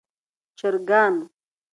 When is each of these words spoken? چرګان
چرګان 0.57 1.15